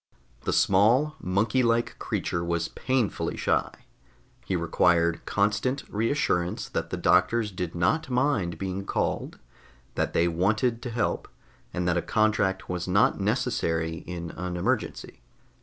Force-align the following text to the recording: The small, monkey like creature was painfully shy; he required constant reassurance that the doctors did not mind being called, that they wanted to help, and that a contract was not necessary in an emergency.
The 0.45 0.51
small, 0.51 1.15
monkey 1.19 1.61
like 1.61 1.99
creature 1.99 2.43
was 2.43 2.69
painfully 2.69 3.37
shy; 3.37 3.71
he 4.43 4.55
required 4.55 5.23
constant 5.27 5.83
reassurance 5.87 6.67
that 6.69 6.89
the 6.89 6.97
doctors 6.97 7.51
did 7.51 7.75
not 7.75 8.09
mind 8.09 8.57
being 8.57 8.83
called, 8.83 9.37
that 9.93 10.13
they 10.13 10.27
wanted 10.27 10.81
to 10.81 10.89
help, 10.89 11.27
and 11.71 11.87
that 11.87 11.97
a 11.97 12.01
contract 12.01 12.67
was 12.67 12.87
not 12.87 13.19
necessary 13.19 13.97
in 14.07 14.31
an 14.31 14.57
emergency. 14.57 15.21